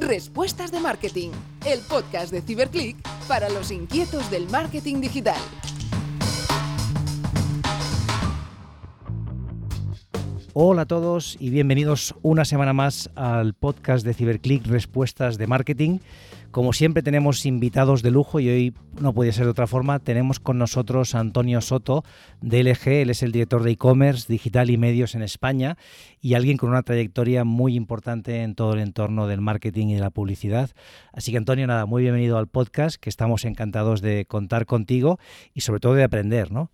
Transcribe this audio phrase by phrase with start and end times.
[0.00, 1.30] Respuestas de Marketing,
[1.66, 2.96] el podcast de Ciberclick
[3.28, 5.38] para los inquietos del marketing digital.
[10.62, 16.00] Hola a todos y bienvenidos una semana más al podcast de Ciberclick Respuestas de Marketing.
[16.50, 20.00] Como siempre tenemos invitados de lujo y hoy no podía ser de otra forma.
[20.00, 22.04] Tenemos con nosotros a Antonio Soto
[22.42, 25.78] de LG, él es el director de e-commerce, digital y medios en España
[26.20, 30.00] y alguien con una trayectoria muy importante en todo el entorno del marketing y de
[30.00, 30.68] la publicidad.
[31.14, 35.18] Así que Antonio, nada, muy bienvenido al podcast, que estamos encantados de contar contigo
[35.54, 36.70] y sobre todo de aprender, ¿no?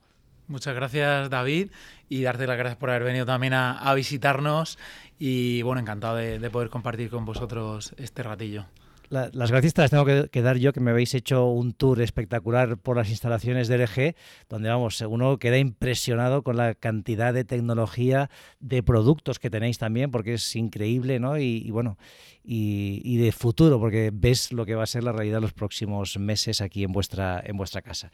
[0.49, 1.71] Muchas gracias David
[2.09, 4.79] y darte las gracias por haber venido también a, visitarnos
[5.19, 8.67] y bueno, encantado de poder compartir con vosotros este ratillo
[9.09, 12.77] las gracias te las tengo que, dar yo, que me habéis hecho un tour espectacular
[12.77, 14.15] por las instalaciones de LG,
[14.49, 20.11] donde vamos, uno queda impresionado con la cantidad de tecnología, de productos que tenéis también,
[20.11, 21.39] porque es increíble, ¿no?
[21.39, 21.99] Y, bueno,
[22.43, 26.61] y, de futuro, porque ves lo que va a ser la realidad los próximos meses
[26.61, 28.11] aquí en vuestra, en vuestra casa.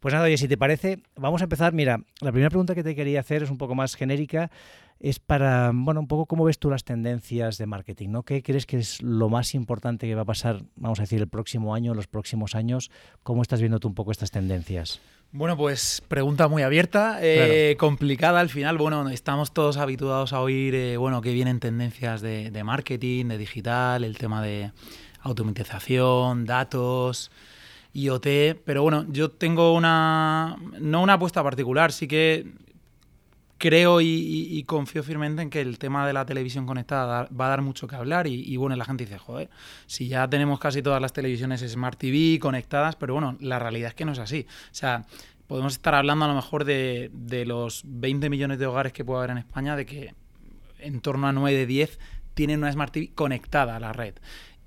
[0.00, 1.72] Pues nada, oye, si te parece, vamos a empezar.
[1.72, 4.50] Mira, la primera pregunta que te quería hacer es un poco más genérica
[4.98, 8.22] es para, bueno, un poco cómo ves tú las tendencias de marketing, ¿no?
[8.22, 11.28] ¿Qué crees que es lo más importante que va a pasar, vamos a decir, el
[11.28, 12.90] próximo año, los próximos años?
[13.22, 15.00] ¿Cómo estás viendo tú un poco estas tendencias?
[15.32, 18.78] Bueno, pues pregunta muy abierta, eh, complicada al final.
[18.78, 23.38] Bueno, estamos todos habituados a oír, eh, bueno, que vienen tendencias de, de marketing, de
[23.38, 24.70] digital, el tema de
[25.20, 27.30] automatización, datos,
[27.96, 32.46] IoT, pero bueno, yo tengo una, no una apuesta particular, sí que
[33.58, 37.62] creo y, confío firmemente en que el tema de la televisión conectada va a dar
[37.62, 39.48] mucho que hablar y, bueno, la gente dice, joder,
[39.86, 43.94] si ya tenemos casi todas las televisiones Smart TV conectadas, pero bueno, la realidad es
[43.94, 44.46] que no es así.
[44.70, 45.06] O sea,
[45.46, 49.20] podemos estar hablando a lo mejor de, de los 20 millones de hogares que puede
[49.20, 50.14] haber en España, de que
[50.78, 51.98] en torno a 9 de 10
[52.34, 54.14] tienen una Smart TV conectada a la red.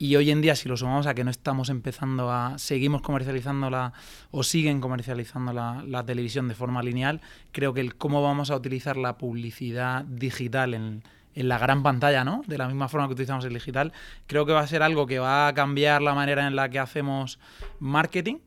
[0.02, 2.58] Y hoy en día, si lo sumamos a que no estamos empezando a.
[2.58, 3.92] seguimos comercializando la.
[4.32, 7.20] o siguen comercializando la, televisión de forma lineal,
[7.52, 11.04] creo que el cómo vamos a utilizar la publicidad digital en,
[11.36, 12.44] en la gran pantalla, ¿no?
[12.48, 13.92] De la misma forma que utilizamos el digital,
[14.26, 16.80] creo que va a ser algo que va a cambiar la manera en la que
[16.80, 17.38] hacemos
[17.80, 18.38] marketing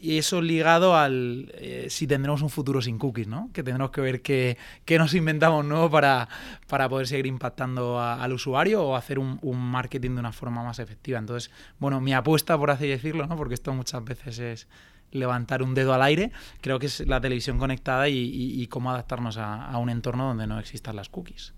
[0.00, 3.50] y eso ligado al eh, si tendremos un futuro sin cookies, ¿no?
[3.52, 4.56] Que tendremos que ver qué,
[4.98, 6.28] nos inventamos nuevo para,
[6.66, 11.18] para poder seguir impactando al usuario o hacer un, marketing de una forma más efectiva.
[11.18, 13.36] Entonces, bueno, mi apuesta, por así decirlo, ¿no?
[13.36, 14.68] Porque esto muchas veces es
[15.10, 19.64] levantar un dedo al aire, creo que es la televisión conectada y, cómo adaptarnos a,
[19.64, 21.54] a un entorno donde no existan las cookies.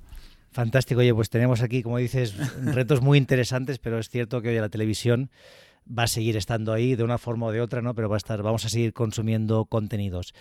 [0.53, 2.35] Fantástico, oye, pues tenemos aquí, como dices,
[2.65, 5.31] retos muy interesantes, pero es cierto que hoy la televisión
[5.97, 7.95] va a seguir estando ahí de una forma o de otra, ¿no?
[7.95, 10.35] Pero va a estar, vamos a seguir consumiendo contenidos.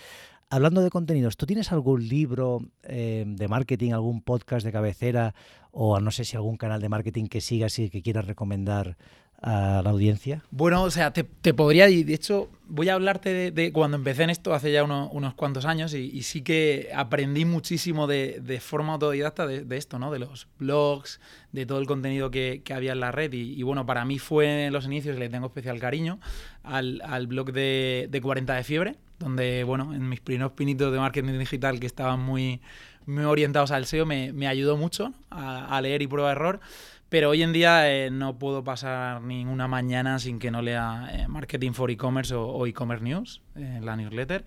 [0.52, 5.36] Hablando de contenidos, ¿tú tienes algún libro eh, de marketing, algún podcast de cabecera
[5.72, 8.98] o no sé si algún canal de marketing que sigas y que quieras recomendar
[9.42, 10.44] a la audiencia?
[10.52, 11.24] Bueno, o sea, te,
[11.54, 15.34] podría, y de hecho voy a hablarte de, cuando empecé en esto hace ya unos
[15.34, 20.12] cuantos años y, sí que aprendí muchísimo de, forma autodidacta de, esto, ¿no?
[20.12, 21.20] De los blogs,
[21.52, 24.74] de todo el contenido que, había en la red y, bueno, para mí fue en
[24.74, 26.20] los inicios, le tengo especial cariño,
[26.64, 31.80] al, blog de, 40 de fiebre, donde, bueno, en mis primeros pinitos de marketing digital
[31.80, 32.62] que estaban muy,
[33.06, 36.60] muy orientados al SEO, me, ayudó mucho a, a leer y prueba error.
[37.10, 41.28] Pero hoy en día eh, no puedo pasar ninguna mañana sin que no lea eh,
[41.28, 44.46] Marketing for E-Commerce o, E-Commerce News, en la newsletter.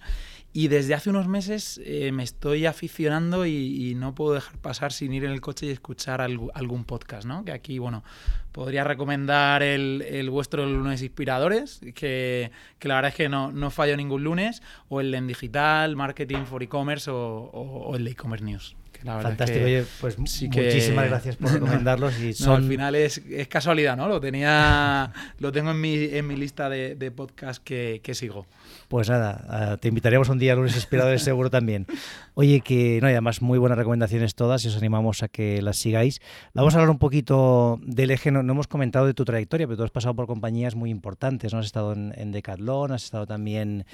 [0.52, 5.12] Y desde hace unos meses eh, me estoy aficionando y, no puedo dejar pasar sin
[5.12, 7.44] ir en el coche y escuchar algún podcast, ¿no?
[7.44, 8.04] Que aquí, bueno,
[8.52, 12.52] podría recomendar el, vuestro Lunes Inspiradores, que,
[12.82, 16.62] la verdad es que no, no fallo ningún lunes, o el en Digital, Marketing for
[16.62, 18.76] E-Commerce o, o el de E-Commerce News.
[19.04, 22.14] Fantástico, oye, pues muchísimas gracias por recomendarlos.
[22.20, 24.08] Y al final es, casualidad, ¿no?
[24.08, 28.46] Lo tenía, lo tengo en mi, en mi lista de, de podcast que, sigo.
[28.92, 31.86] Pues nada, te invitaremos un día a lunes inspiradores seguro también.
[32.34, 35.78] Oye, que no, y además muy buenas recomendaciones todas y os animamos a que las
[35.78, 36.20] sigáis.
[36.52, 39.84] Vamos a hablar un poquito del eje, no, hemos comentado de tu trayectoria, pero tú
[39.84, 41.60] has pasado por compañías muy importantes, ¿no?
[41.60, 43.86] Has estado en, en Decathlon, has estado también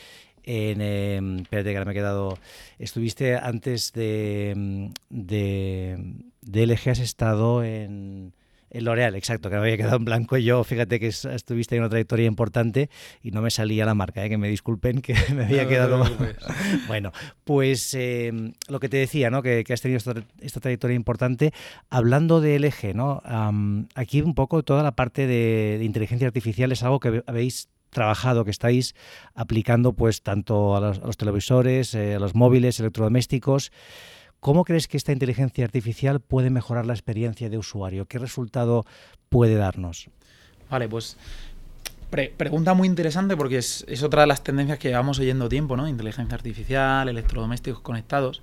[0.42, 2.36] en, eh, espérate que ahora me he quedado,
[2.80, 6.12] estuviste antes de, de,
[6.42, 8.32] de LG, has estado en...
[8.70, 11.88] En L'Oreal, exacto, que me había quedado en blanco yo, fíjate que estuviste en una
[11.88, 12.90] trayectoria importante
[13.22, 14.28] y no me salía la marca, ¿eh?
[14.28, 16.04] que me disculpen que me había quedado...
[16.86, 17.12] bueno,
[17.44, 18.32] pues eh,
[18.68, 19.42] lo que te decía, ¿no?
[19.42, 21.52] que, que has tenido esta, trayectoria importante,
[21.90, 23.22] hablando de LG, ¿no?
[23.94, 28.44] aquí un poco toda la parte de, de inteligencia artificial es algo que habéis trabajado,
[28.44, 28.94] que estáis
[29.34, 33.72] aplicando pues tanto a los, televisores, eh, a los móviles, electrodomésticos.
[34.40, 38.06] ¿Cómo crees que esta inteligencia artificial puede mejorar la experiencia de usuario?
[38.06, 38.86] ¿Qué resultado
[39.28, 40.08] puede darnos?
[40.70, 41.16] Vale, pues
[42.10, 45.88] pregunta muy interesante porque es, otra de las tendencias que llevamos oyendo tiempo, ¿no?
[45.88, 48.42] Inteligencia artificial, electrodomésticos conectados.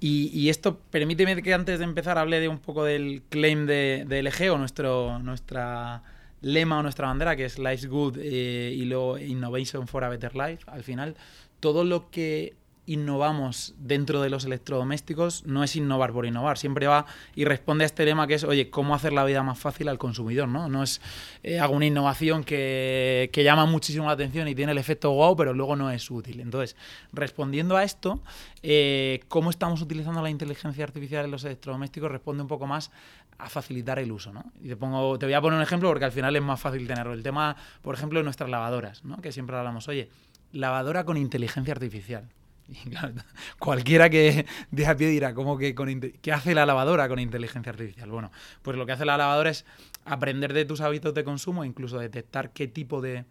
[0.00, 4.22] Y, esto, permíteme que antes de empezar hable de un poco del claim de, de
[4.22, 6.02] LG o nuestro, nuestra
[6.40, 10.36] lema o nuestra bandera, que es Life's Good eh, y luego Innovation for a Better
[10.36, 10.64] Life.
[10.68, 11.16] Al final,
[11.58, 12.54] todo lo que
[12.88, 17.04] innovamos dentro de los electrodomésticos no es innovar por innovar, siempre va
[17.34, 19.98] y responde a este lema que es, oye, ¿cómo hacer la vida más fácil al
[19.98, 20.48] consumidor?
[20.48, 21.00] No, no es
[21.42, 25.36] eh, hago una innovación que, que, llama muchísimo la atención y tiene el efecto wow,
[25.36, 26.40] pero luego no es útil.
[26.40, 26.76] Entonces,
[27.12, 28.22] respondiendo a esto,
[28.62, 32.10] eh, ¿cómo estamos utilizando la inteligencia artificial en los electrodomésticos?
[32.10, 32.90] Responde un poco más
[33.36, 34.44] a facilitar el uso, ¿no?
[34.62, 36.86] Y te, pongo, te voy a poner un ejemplo porque al final es más fácil
[36.86, 37.12] tenerlo.
[37.12, 39.18] El tema, por ejemplo, de nuestras lavadoras, ¿no?
[39.18, 40.08] Que siempre hablamos, oye,
[40.52, 42.28] lavadora con inteligencia artificial.
[43.58, 47.70] cualquiera que de a pie dirá, ¿cómo que con ¿qué hace la lavadora con inteligencia
[47.70, 48.10] artificial?
[48.10, 48.30] Bueno,
[48.62, 49.64] pues lo que hace la lavadora es
[50.04, 53.24] aprender de tus hábitos de consumo, incluso detectar qué tipo de,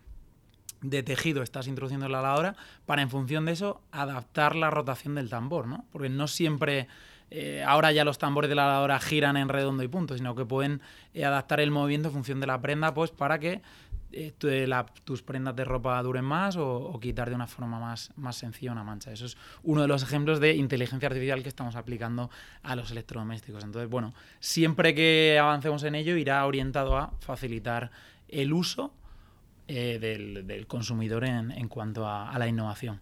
[1.03, 2.55] tejido estás introduciendo en la lavadora,
[2.85, 5.85] para en función de eso adaptar la rotación del tambor, ¿no?
[5.91, 6.87] Porque no siempre
[7.29, 10.45] eh, ahora ya los tambores de la lavadora giran en redondo y punto, sino que
[10.45, 10.81] pueden
[11.13, 13.61] eh, adaptar el movimiento en función de la prenda, pues para que
[14.11, 14.33] eh,
[15.03, 18.83] tus prendas de ropa duren más o, quitar de una forma más, más sencilla una
[18.83, 19.11] mancha.
[19.11, 22.29] Eso es uno de los ejemplos de inteligencia artificial que estamos aplicando
[22.63, 23.63] a los electrodomésticos.
[23.63, 27.91] Entonces, bueno, siempre que avancemos en ello irá orientado a facilitar
[28.27, 28.93] el uso
[29.67, 33.01] eh, del, consumidor en, cuanto a la innovación.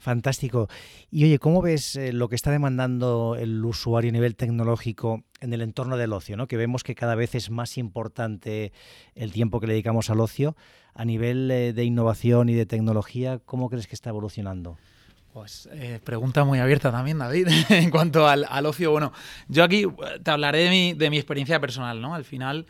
[0.00, 0.68] Fantástico.
[1.10, 5.52] Y oye, ¿cómo ves eh, lo que está demandando el usuario a nivel tecnológico en
[5.52, 6.38] el entorno del ocio?
[6.38, 6.48] ¿no?
[6.48, 8.72] Que vemos que cada vez es más importante
[9.14, 10.56] el tiempo que le dedicamos al ocio.
[10.94, 14.78] A nivel eh, de innovación y de tecnología, ¿cómo crees que está evolucionando?
[15.34, 18.90] Pues eh, pregunta muy abierta también, David, en cuanto al, ocio.
[18.92, 19.12] Bueno,
[19.48, 19.86] yo aquí
[20.22, 22.14] te hablaré de mi, de mi experiencia personal, ¿no?
[22.14, 22.66] Al final,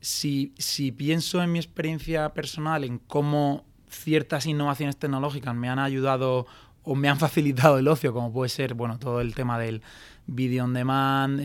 [0.00, 6.46] si, si pienso en mi experiencia personal, en cómo ciertas innovaciones tecnológicas me han ayudado
[6.84, 9.82] o me han facilitado el ocio, como puede ser bueno todo el tema del
[10.26, 11.40] video on demand,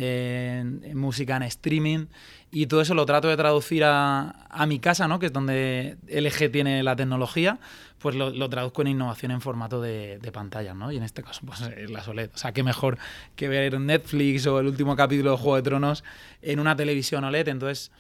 [0.95, 2.05] música en streaming,
[2.51, 5.19] y todo eso lo trato de traducir a, a, mi casa, ¿no?
[5.19, 7.59] que es donde LG tiene la tecnología,
[7.99, 10.91] pues lo, traduzco en innovación en formato de, de pantalla, ¿no?
[10.91, 12.29] Y en este caso, pues es la OLED.
[12.33, 12.97] O sea, qué mejor
[13.35, 16.03] que ver Netflix o el último capítulo de Juego de Tronos
[16.41, 17.49] en una televisión OLED.
[17.49, 17.91] Entonces,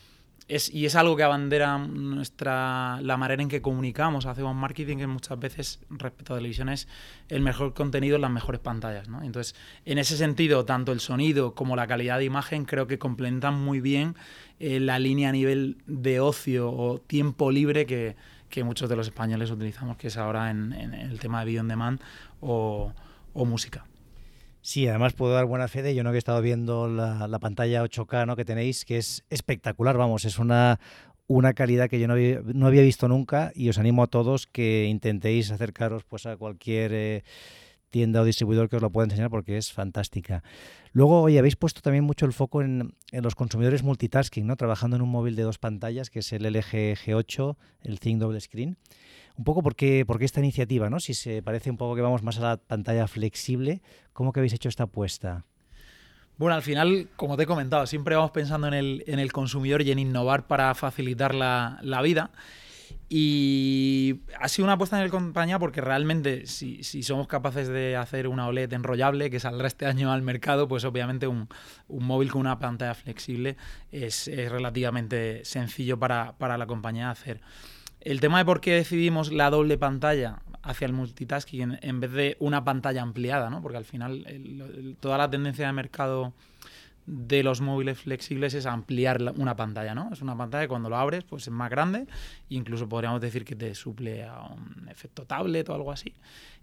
[0.49, 5.39] y es algo que abandera nuestra, la manera en que comunicamos, hacemos marketing, que muchas
[5.39, 6.87] veces respecto a televisión es
[7.27, 9.07] el mejor contenido en las mejores pantallas.
[9.09, 9.21] ¿no?
[9.21, 9.55] Entonces,
[9.85, 13.79] en ese sentido, tanto el sonido como la calidad de imagen creo que complementan muy
[13.79, 14.15] bien
[14.59, 18.15] eh, la línea a nivel de ocio o tiempo libre que,
[18.63, 22.01] muchos de los españoles utilizamos, que es ahora en, el tema de video on demand
[22.41, 22.91] o
[23.33, 23.85] música.
[24.61, 27.83] Sí, además puedo dar buena fe de yo no que he estado viendo la, pantalla
[27.83, 28.35] 8K ¿no?
[28.35, 30.79] que tenéis, que es espectacular, vamos, es una,
[31.27, 34.47] una calidad que yo no había, no había, visto nunca y os animo a todos
[34.47, 37.23] que intentéis acercaros pues a cualquier eh,
[37.89, 40.43] tienda o distribuidor que os lo pueda enseñar porque es fantástica.
[40.91, 44.57] Luego, hoy habéis puesto también mucho el foco en, en, los consumidores multitasking, ¿no?
[44.57, 48.41] Trabajando en un móvil de dos pantallas, que es el LG G8, el Think Double
[48.41, 48.77] Screen
[49.37, 50.99] un poco por qué, esta iniciativa, ¿no?
[50.99, 53.81] Si se parece un poco que vamos más a la pantalla flexible,
[54.13, 55.45] ¿cómo que habéis hecho esta apuesta?
[56.37, 59.81] Bueno, al final, como te he comentado, siempre vamos pensando en el, en el consumidor
[59.81, 62.31] y en innovar para facilitar la, vida.
[63.09, 68.27] Y ha sido una apuesta en el compañía porque realmente si, somos capaces de hacer
[68.27, 71.49] una OLED enrollable que saldrá este año al mercado, pues obviamente un,
[71.89, 73.57] móvil con una pantalla flexible
[73.91, 77.41] es, relativamente sencillo para, para la compañía hacer.
[78.01, 82.37] El tema de por qué decidimos la doble pantalla hacia el multitasking en, vez de
[82.39, 83.61] una pantalla ampliada, ¿no?
[83.61, 84.25] Porque al final
[84.99, 86.33] toda la tendencia de mercado
[87.09, 90.09] de los móviles flexibles es ampliar una pantalla, ¿no?
[90.13, 92.05] Es una pantalla que cuando lo abres pues es más grande,
[92.49, 96.13] incluso podríamos decir que te suple a un efecto tablet o algo así.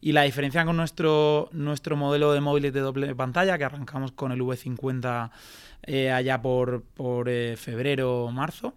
[0.00, 4.30] Y la diferencia con nuestro, nuestro modelo de móviles de doble pantalla, que arrancamos con
[4.30, 5.30] el V50
[5.82, 8.74] eh, allá por, por eh, febrero o marzo,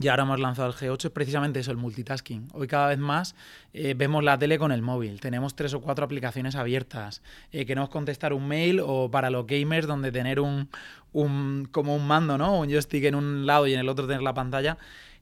[0.00, 2.48] y ahora hemos lanzado el G8, es precisamente eso, el multitasking.
[2.52, 3.34] Hoy cada vez más
[3.72, 7.88] eh, vemos la tele con el móvil, tenemos tres o cuatro aplicaciones abiertas, eh, queremos
[7.88, 10.68] contestar un mail o para los gamers donde tener un,
[11.12, 12.58] un, como un mando, ¿no?
[12.58, 14.78] Un joystick en un lado y en el otro tener la pantalla.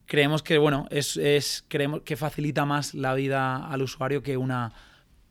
[0.07, 4.73] Creemos que, bueno, es, es, creemos que facilita más la vida al usuario que una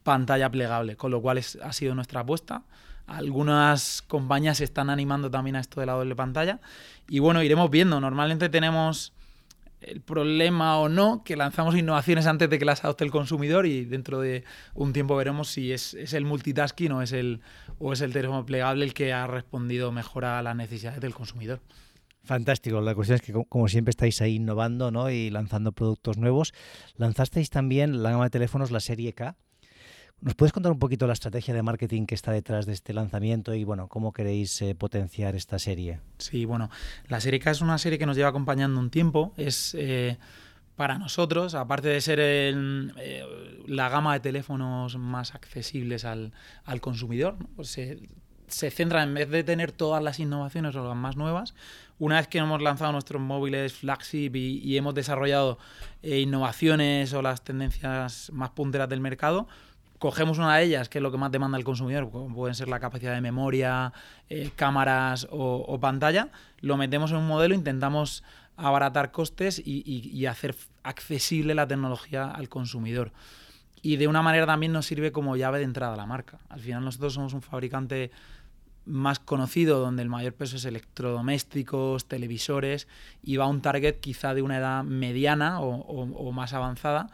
[0.04, 2.64] pantalla plegable, con lo cual es, ha sido nuestra apuesta.
[3.08, 6.60] Algunas compañías se están animando también a esto de la doble pantalla.
[7.08, 8.02] Y bueno, iremos viendo.
[8.02, 9.14] Normalmente tenemos
[9.82, 13.86] el problema o no, que lanzamos innovaciones antes de que las adopte el consumidor y
[13.86, 17.42] dentro de un tiempo veremos si es, el multitasking o es el,
[17.80, 21.62] o es el teléfono plegable el que ha respondido mejor a las necesidades del consumidor.
[22.24, 22.82] Fantástico.
[22.82, 25.12] La cuestión es que, como siempre, estáis ahí innovando ¿no?
[25.12, 26.54] y lanzando productos nuevos.
[26.96, 29.38] Lanzasteis también la gama de teléfonos, la serie K.
[30.22, 33.54] ¿Nos puedes contar un poquito la estrategia de marketing que está detrás de este lanzamiento
[33.54, 36.00] y bueno, cómo queréis eh, potenciar esta serie?
[36.18, 36.70] Sí, bueno,
[37.10, 39.34] la serie es una serie que nos lleva acompañando un tiempo.
[39.38, 40.18] Es eh,
[40.78, 43.24] para nosotros, aparte de ser eh,
[43.68, 46.32] la gama de teléfonos más accesibles al,
[46.80, 51.54] consumidor, pues se, centra en vez de tener todas las innovaciones o las más nuevas,
[52.00, 55.60] una vez que hemos lanzado nuestros móviles flagship y hemos desarrollado
[56.04, 59.48] innovaciones o las tendencias más punteras del mercado,
[60.06, 62.68] cogemos una de ellas, que es lo que más demanda el consumidor, como pueden ser
[62.68, 63.92] la capacidad de memoria,
[64.30, 68.24] eh, cámaras o, pantalla, lo metemos en un modelo, intentamos
[68.56, 73.14] abaratar costes y, hacer accesible la tecnología al consumidor.
[73.82, 76.38] Y de una manera también nos sirve como llave de entrada a la marca.
[76.50, 78.12] Al final nosotros somos un fabricante
[78.86, 82.88] más conocido, donde el mayor peso es electrodomésticos, televisores,
[83.24, 87.08] y va a un target quizá de una edad mediana o más avanzada,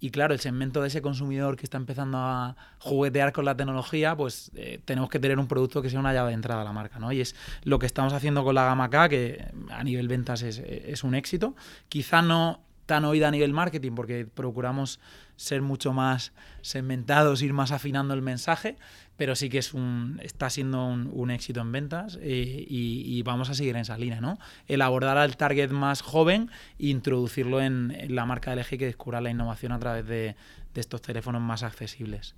[0.00, 4.16] y claro, el segmento de ese consumidor que está empezando a juguetear con la tecnología,
[4.16, 6.72] pues eh, tenemos que tener un producto que sea una llave de entrada a la
[6.72, 7.12] marca, ¿no?
[7.12, 10.58] Y es lo que estamos haciendo con la gama K, que a nivel ventas es,
[10.58, 11.54] es un éxito.
[11.88, 14.98] Quizá no tan oída a nivel marketing, porque procuramos
[15.36, 18.78] ser mucho más segmentados, ir más afinando el mensaje,
[19.20, 23.54] pero sí que es un, está siendo un, éxito en ventas eh, y, vamos a
[23.54, 24.38] seguir en esa línea, ¿no?
[24.66, 26.48] El abordar al target más joven
[26.78, 30.36] e introducirlo en, la marca LG que descubra la innovación a través de,
[30.74, 32.34] estos teléfonos más accesibles.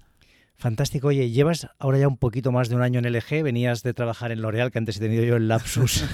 [0.56, 1.06] Fantástico.
[1.06, 4.32] Oye, llevas ahora ya un poquito más de un año en LG, venías de trabajar
[4.32, 6.04] en L'Oreal, que antes he tenido yo el lapsus.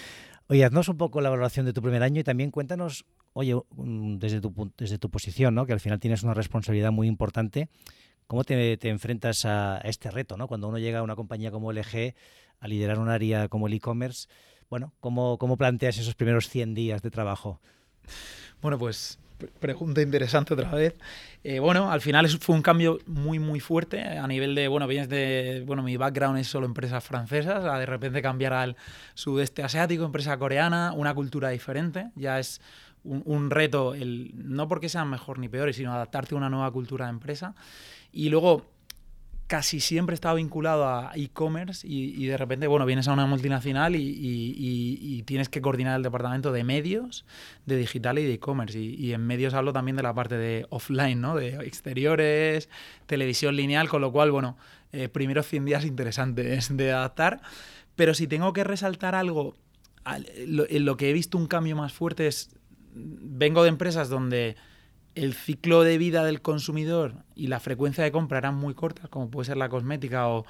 [0.48, 4.42] oye, haznos un poco la valoración de tu primer año y también cuéntanos, oye, desde
[4.42, 5.64] tu, desde tu posición, ¿no?
[5.64, 7.70] que al final tienes una responsabilidad muy importante,
[8.28, 10.48] ¿Cómo te, enfrentas a, este reto, ¿no?
[10.48, 12.14] Cuando uno llega a una compañía como LG
[12.60, 14.28] a liderar un área como el e-commerce,
[14.68, 17.58] bueno, ¿cómo, ¿cómo planteas esos primeros 100 días de trabajo?
[18.60, 19.18] Bueno, pues
[19.60, 20.94] pregunta interesante otra vez.
[21.42, 25.08] Eh, bueno, al final fue un cambio muy, muy fuerte a nivel de, bueno, vienes
[25.08, 28.76] de, bueno, mi background es solo empresas francesas, a de repente cambiar al
[29.14, 32.60] sudeste asiático, empresa coreana, una cultura diferente, ya es
[33.04, 36.70] un, un reto, el, no porque sean mejor ni peores, sino adaptarte a una nueva
[36.70, 37.54] cultura de empresa.
[38.18, 38.66] Y luego
[39.46, 45.22] casi siempre estaba vinculado a e-commerce y, de repente, bueno, vienes a una multinacional y,
[45.24, 47.24] tienes que coordinar el departamento de medios,
[47.64, 48.76] de digital y de e-commerce.
[48.76, 51.36] Y, en medios hablo también de la parte de offline, ¿no?
[51.36, 52.68] De exteriores,
[53.06, 54.56] televisión lineal, con lo cual, bueno,
[54.90, 57.40] eh, primeros 100 días interesantes de adaptar.
[57.94, 59.54] Pero si tengo que resaltar algo,
[60.04, 62.50] en lo que he visto un cambio más fuerte es,
[62.94, 64.56] vengo de empresas donde
[65.18, 69.30] el ciclo de vida del consumidor y la frecuencia de compra eran muy cortas, como
[69.30, 70.44] puede ser la cosmética o,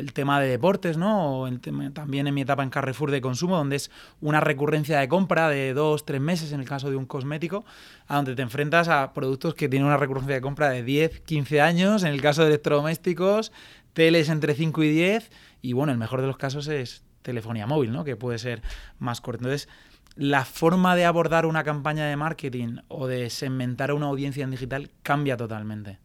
[0.00, 1.40] el tema de deportes, ¿no?
[1.40, 3.90] O el tema, también en mi etapa en Carrefour de consumo, donde es
[4.22, 7.64] una recurrencia de compra de dos, tres meses en el caso de un cosmético,
[8.08, 11.60] a donde te enfrentas a productos que tienen una recurrencia de compra de 10, 15
[11.60, 13.52] años, en el caso de electrodomésticos,
[13.92, 15.30] teles entre 5 y 10,
[15.60, 18.04] y bueno, el mejor de los casos es telefonía móvil, ¿no?
[18.04, 18.62] Que puede ser
[18.98, 19.44] más corto.
[19.44, 19.68] Entonces,
[20.16, 24.50] la forma de abordar una campaña de marketing o de segmentar a una audiencia en
[24.50, 25.98] digital cambia totalmente.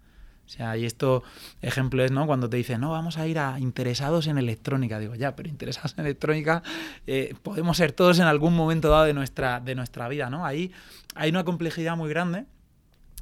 [0.45, 1.23] O sea, y esto,
[1.61, 2.27] ejemplo es, ¿no?
[2.27, 4.99] Cuando te dicen, no, vamos a ir a interesados en electrónica.
[4.99, 6.61] Digo, ya, pero interesados en electrónica
[7.07, 10.45] eh, podemos ser todos en algún momento dado de nuestra, de nuestra vida, ¿no?
[10.45, 10.73] Ahí
[11.15, 12.45] hay una complejidad muy grande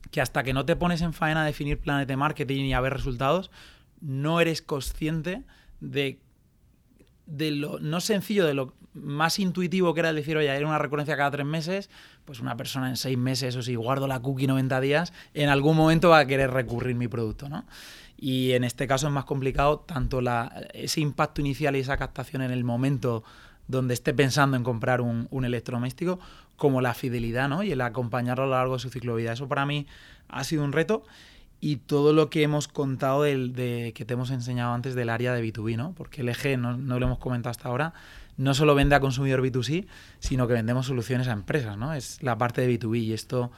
[0.10, 2.82] que hasta que no te pones en faena a definir planes de marketing y a
[2.82, 3.52] ver resultados,
[4.02, 5.44] no eres consciente
[5.82, 6.20] de,
[7.30, 11.16] de lo no sencillo, de lo más intuitivo que era decir, oye, era una recurrencia
[11.16, 11.90] cada tres meses,
[12.26, 15.78] pues una persona en seis meses, o si guardo la cookie 90 días, en algún
[15.78, 17.66] momento va a querer recurrir mi producto, ¿no?
[18.18, 22.42] Y en este caso es más complicado tanto la, ese impacto inicial y esa captación
[22.42, 23.24] en el momento
[23.68, 26.20] donde esté pensando en comprar un, un electrodoméstico,
[26.58, 27.64] como la fidelidad ¿no?
[27.64, 29.34] y el acompañarlo a lo largo de su ciclo de vida.
[29.34, 29.88] Eso para mí
[30.28, 31.04] ha sido un reto
[31.62, 35.34] y todo lo que hemos contado del, de, que te hemos enseñado antes del área
[35.34, 35.94] de B2B, ¿no?
[35.94, 37.94] porque el eje, no, no lo hemos comentado hasta ahora,
[38.40, 39.86] no solo vende a consumidor B2C,
[40.20, 41.94] sino que vendemos soluciones a empresas, ¿no?
[41.94, 43.52] Es la parte de B2B y esto,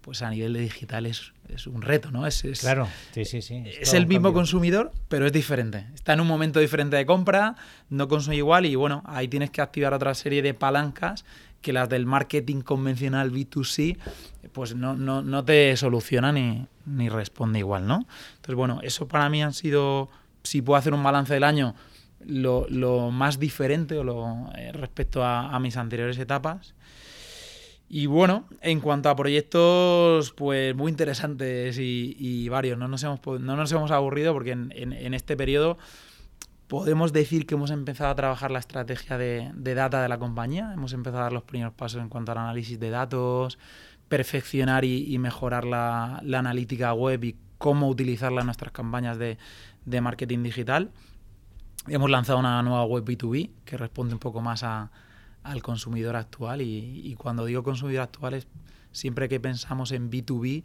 [0.00, 1.32] pues a nivel de digital es,
[1.66, 2.24] un reto, ¿no?
[2.24, 3.64] Es, claro, sí, sí, sí.
[3.80, 5.86] Es, el mismo consumidor, pero es diferente.
[5.92, 7.56] Está en un momento diferente de compra,
[7.90, 11.24] no consume igual y bueno, ahí tienes que activar otra serie de palancas
[11.60, 13.98] que las del marketing convencional B2C,
[14.52, 18.06] pues no, no, no te soluciona ni, ni responde igual, ¿no?
[18.36, 20.08] Entonces, bueno, eso para mí han sido,
[20.42, 21.74] si puedo hacer un balance del año,
[22.24, 26.74] lo, más diferente o lo, eh, respecto a, mis anteriores etapas.
[27.88, 32.76] Y bueno, en cuanto a proyectos, pues muy interesantes y, varios.
[32.78, 35.78] No nos, hemos, no nos hemos aburrido porque en, este periodo
[36.66, 40.70] podemos decir que hemos empezado a trabajar la estrategia de, data de la compañía.
[40.74, 43.58] Hemos empezado a dar los primeros pasos en cuanto al análisis de datos,
[44.08, 49.38] perfeccionar y, mejorar la, analítica web y cómo utilizarla en nuestras campañas de,
[49.84, 50.90] de marketing digital.
[51.86, 54.90] Hemos lanzado una nueva web B2B que responde un poco más a
[55.42, 56.60] al consumidor actual.
[56.60, 58.46] Y, cuando digo consumidor actual es
[58.92, 60.64] siempre que pensamos en B2B,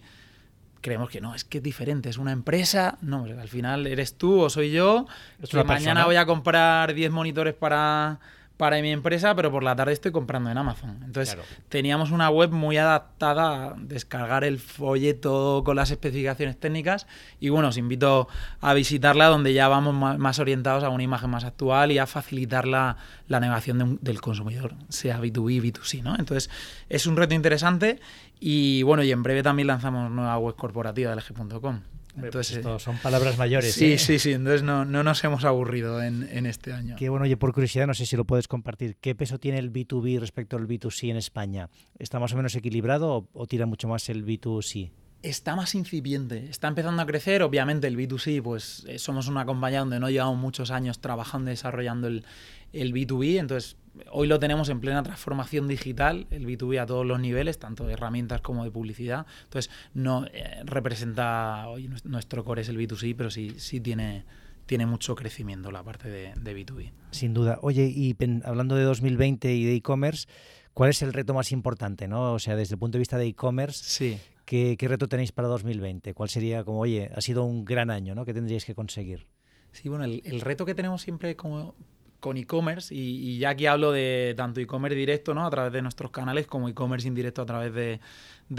[0.81, 2.97] creemos que no, es que es diferente, es una empresa.
[3.01, 5.07] No, al final eres tú o soy yo.
[5.49, 8.19] Que mañana voy a comprar 10 monitores para
[8.63, 11.01] para mi empresa, pero por la tarde estoy comprando en Amazon.
[11.03, 17.05] Entonces, teníamos una web muy adaptada a descargar el folleto con las especificaciones técnicas
[17.41, 18.29] y bueno, os invito
[18.61, 22.65] a visitarla donde ya vamos más, orientados a una imagen más actual y a facilitar
[22.65, 22.95] la,
[23.27, 26.15] navegación del consumidor, sea B2B, B2C, ¿no?
[26.17, 26.49] Entonces,
[26.87, 27.99] es un reto interesante
[28.39, 31.81] y bueno, y en breve también lanzamos nueva web corporativa de LG.com.
[32.15, 33.73] Entonces, pues son palabras mayores.
[33.73, 33.97] Sí, ¿eh?
[33.97, 34.33] sí, sí.
[34.33, 36.95] Entonces no, no nos hemos aburrido en, en, este año.
[36.97, 38.97] Qué bueno, oye, por curiosidad, no sé si lo puedes compartir.
[39.01, 41.69] ¿Qué peso tiene el B2B respecto al B2C en España?
[41.97, 44.91] ¿Está más o menos equilibrado o, tira mucho más el B2C?
[45.23, 47.41] Está más incipiente, está empezando a crecer.
[47.41, 51.53] Obviamente, el B2C, pues eh, somos una compañía donde no llevamos muchos años trabajando y
[51.53, 52.25] desarrollando el,
[52.73, 53.39] el B2B.
[53.39, 53.77] Entonces,
[54.11, 57.93] Hoy lo tenemos en plena transformación digital, el B2B a todos los niveles, tanto de
[57.93, 59.27] herramientas como de publicidad.
[59.43, 64.25] Entonces, no eh, representa, hoy nuestro core es el B2C, pero sí, sí tiene,
[64.65, 66.91] tiene mucho crecimiento la parte de, B2B.
[67.11, 67.59] Sin duda.
[67.61, 70.27] Oye, y hablando de 2020 y de e-commerce,
[70.73, 72.07] ¿cuál es el reto más importante?
[72.07, 72.33] ¿no?
[72.33, 74.19] O sea, desde el punto de vista de e-commerce, sí.
[74.45, 76.13] ¿qué, ¿qué, reto tenéis para 2020?
[76.13, 78.25] ¿Cuál sería como, oye, ha sido un gran año, ¿no?
[78.25, 79.27] ¿Qué tendríais que conseguir?
[79.71, 81.75] Sí, bueno, el, el reto que tenemos siempre como,
[82.23, 85.45] con e-commerce y, ya aquí hablo de tanto e-commerce directo ¿no?
[85.45, 87.99] a través de nuestros canales como e-commerce indirecto a través de,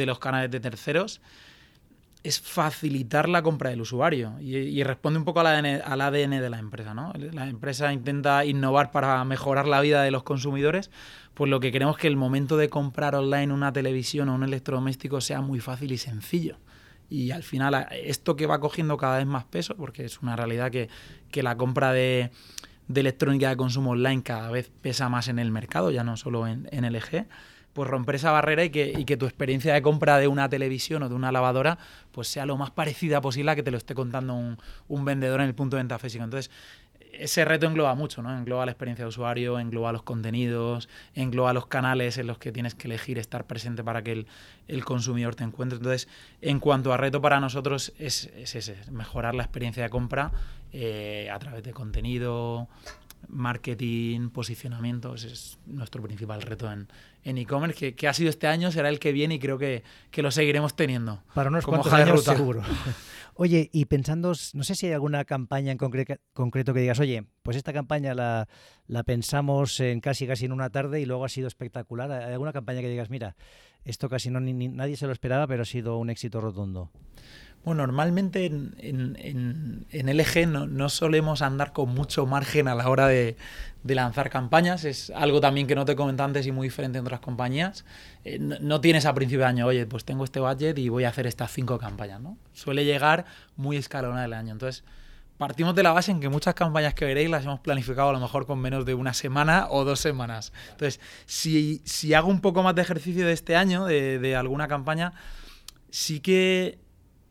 [0.05, 1.23] los canales de terceros
[2.25, 6.95] es facilitar la compra del usuario y, responde un poco al ADN, de la empresa.
[6.95, 7.13] ¿no?
[7.33, 10.91] La empresa intenta innovar para mejorar la vida de los consumidores,
[11.35, 14.43] pues lo que queremos es que el momento de comprar online una televisión o un
[14.43, 16.57] electrodoméstico sea muy fácil y sencillo.
[17.11, 20.71] Y al final esto que va cogiendo cada vez más peso, porque es una realidad
[20.71, 20.89] que,
[21.31, 22.33] que la compra de
[22.89, 26.47] de electrónica de consumo online cada vez pesa más en el mercado, ya no solo
[26.47, 27.27] en, en LG,
[27.75, 31.03] pues romper esa barrera y que, y que, tu experiencia de compra de una televisión
[31.03, 31.77] o de una lavadora
[32.13, 34.57] pues sea lo más parecida posible a que te lo esté contando un,
[34.89, 36.25] un vendedor en el punto de venta físico.
[36.25, 36.51] Entonces,
[37.19, 38.37] ese reto engloba mucho, ¿no?
[38.37, 42.75] Engloba la experiencia de usuario, engloba los contenidos, engloba los canales en los que tienes
[42.75, 44.27] que elegir estar presente para que
[44.69, 45.77] el, consumidor te encuentre.
[45.77, 46.09] Entonces,
[46.41, 50.33] en cuanto a reto para nosotros es, ese, mejorar la experiencia de compra
[50.73, 52.69] eh, a través de contenido,
[53.29, 55.15] marketing, posicionamiento.
[55.15, 59.13] Ese es nuestro principal reto en e-commerce, que, ha sido este año, será el que
[59.13, 59.83] viene y creo que,
[60.17, 61.23] lo seguiremos teniendo.
[61.35, 62.63] Para unos cuantos años seguro.
[63.37, 67.57] Oye, y pensando, no sé si hay alguna campaña en concreto que digas, oye, pues
[67.57, 68.47] esta campaña la,
[68.87, 72.13] la, pensamos en casi casi en una tarde y luego ha sido espectacular.
[72.13, 73.35] ¿Hay alguna campaña que digas, mira,
[73.85, 76.93] esto casi no, ni, nadie se lo esperaba, pero ha sido un éxito rotundo?
[77.65, 83.07] Bueno, normalmente en, en, en, LG no, solemos andar con mucho margen a la hora
[83.09, 83.37] de,
[83.85, 84.85] lanzar campañas.
[84.85, 87.87] Es algo también que no te comenté antes y muy diferente en otras compañías.
[88.25, 91.09] Eh, no, tienes a principio de año, oye, pues tengo este budget y voy a
[91.09, 92.21] hacer estas cinco campañas.
[92.21, 92.37] ¿no?
[92.53, 93.25] Suele llegar
[93.57, 94.53] muy escalonada el año.
[94.53, 94.85] Entonces,
[95.39, 98.21] partimos de la base en que muchas campañas que veréis las hemos planificado a lo
[98.21, 100.53] mejor con menos de una semana o dos semanas.
[100.73, 104.69] Entonces, si, si hago un poco más de ejercicio de este año, de, de alguna
[104.69, 105.15] campaña,
[105.91, 106.84] sí que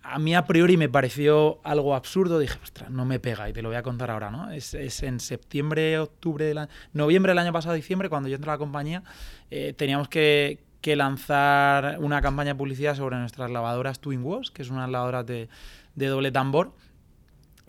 [0.04, 2.38] a mí a priori me pareció algo absurdo.
[2.38, 4.52] Dije, ostras, no me pega y te lo voy a contar ahora, ¿no?
[4.52, 6.54] Es, en septiembre, octubre,
[6.92, 9.04] noviembre del año pasado, diciembre, cuando yo entré a la compañía,
[9.50, 14.70] eh, teníamos que, lanzar una campaña de publicidad sobre nuestras lavadoras Twin Wash, que es
[14.70, 15.48] una lavadora de,
[15.96, 16.74] doble tambor.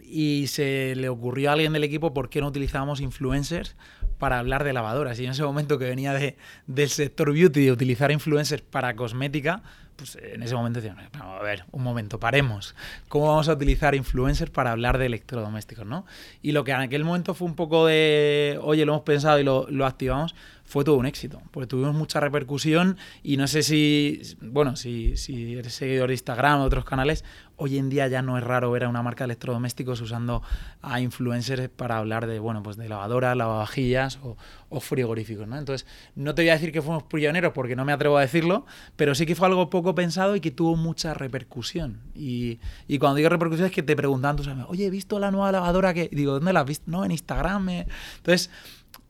[0.03, 3.77] Y se le ocurrió a alguien del equipo por qué no utilizábamos influencers
[4.19, 5.21] para hablar de lavadoras.
[5.21, 9.63] Y en ese momento que venía de, del sector beauty de utilizar influencers para cosmética,
[9.97, 12.75] pues en ese momento decían, a ver, un momento, paremos.
[13.09, 16.05] ¿Cómo vamos a utilizar influencers para hablar de electrodomésticos, no?
[16.43, 19.45] Y lo que en aquel momento fue un poco de, oye, lo hemos pensado y
[19.45, 24.23] lo, lo activamos, fue todo un éxito, porque tuvimos mucha repercusión y no sé si,
[24.41, 27.23] bueno, si, si eres seguidor de Instagram o otros canales,
[27.57, 30.43] hoy en día ya no es raro ver a una marca de electrodomésticos usando
[30.81, 34.37] a influencers para hablar de, bueno, pues de lavadoras, lavavajillas o,
[34.71, 35.59] o frigoríficos, ¿no?
[35.59, 38.65] Entonces, no te voy a decir que fuimos pioneros porque no me atrevo a decirlo,
[38.97, 42.01] pero sí que fue algo poco pensado y que tuvo mucha repercusión.
[42.15, 45.33] Y, y cuando digo repercusión es que te preguntan tus amigos, oye, he visto la
[45.33, 46.85] nueva lavadora que, digo, ¿dónde la has visto?
[46.89, 47.69] No, en Instagram.
[47.69, 48.51] Entonces,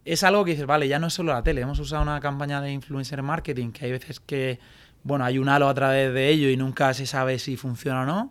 [0.04, 2.60] es algo que dices, vale, ya no es solo la tele, hemos usado una campaña
[2.60, 4.58] de influencer marketing que hay veces que,
[5.02, 8.06] bueno, hay un halo a través de ello y nunca se sabe si funciona o
[8.06, 8.30] no.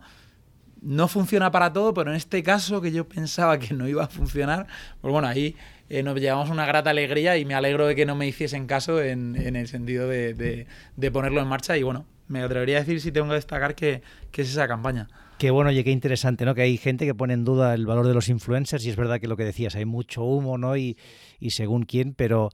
[0.81, 4.07] No funciona para todo, pero en este caso que yo pensaba que no iba a
[4.07, 4.67] funcionar,
[4.99, 5.55] pues bueno, ahí
[5.89, 9.01] eh, nos llevamos una grata alegría y me alegro de que no me hiciesen caso
[9.01, 10.67] en, el sentido de,
[11.11, 14.01] ponerlo en marcha y bueno, me atrevería a decir si tengo que destacar que,
[14.33, 15.07] es esa campaña.
[15.37, 16.55] Qué bueno, oye, qué interesante, ¿no?
[16.55, 19.19] Que hay gente que pone en duda el valor de los influencers y es verdad
[19.19, 20.77] que lo que decías, hay mucho humo, ¿no?
[20.77, 20.97] Y,
[21.39, 22.49] y según quién, pero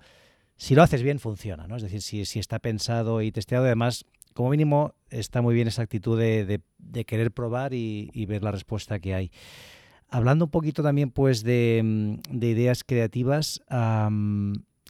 [0.55, 1.75] si lo haces bien funciona, ¿no?
[1.75, 6.19] Es decir, si, está pensado y testeado, además, como mínimo, está muy bien esa actitud
[6.19, 6.61] de,
[7.05, 9.31] querer probar y, y, ver la respuesta que hay.
[10.09, 13.61] Hablando un poquito también, pues, de, de ideas creativas,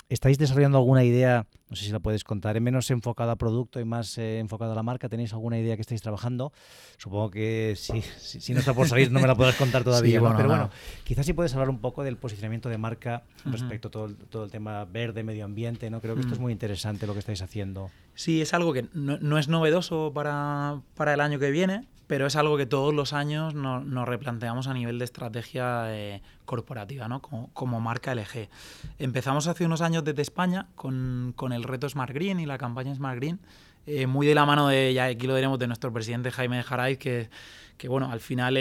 [0.10, 3.86] ¿Estáis desarrollando alguna idea, no sé si la puedes contar, menos enfocada a producto y
[3.86, 5.10] más eh, enfocada a la marca?
[5.10, 6.52] ¿Tenéis alguna idea que estáis trabajando?
[6.98, 10.50] Supongo que si, si, no está por salir no me la puedes contar todavía, pero
[10.50, 10.70] bueno,
[11.04, 14.52] quizás sí puedes hablar un poco del posicionamiento de marca respecto a todo, todo el
[14.52, 16.02] tema verde, medio ambiente, ¿no?
[16.02, 17.90] Creo que esto es muy interesante lo que estáis haciendo.
[18.16, 22.26] Sí, es algo que no, no es novedoso para, para el año que viene, pero
[22.26, 27.22] es algo que todos los años nos, replanteamos a nivel de estrategia eh, corporativa, ¿no?
[27.22, 28.50] Como, marca LG.
[28.98, 33.18] Empezamos hace unos años desde España con, el reto Smart Green y la campaña Smart
[33.18, 33.40] Green,
[33.86, 36.98] eh, muy de la mano de, ya aquí lo diremos, de nuestro presidente Jaime Jaraiz,
[36.98, 37.30] que,
[37.80, 38.56] que bueno, al final